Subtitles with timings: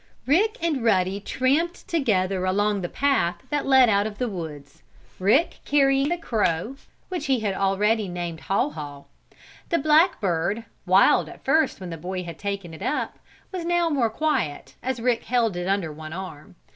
[0.25, 4.81] Rick and Ruddy tramped together along the path that led out of the woods,
[5.19, 6.75] Rick carrying the crow,
[7.09, 9.03] which he had already named Haw Haw.
[9.69, 13.19] The black bird, wild at first when the boy had taken it up,
[13.51, 16.55] was now more quiet, as Rick held it under one arm.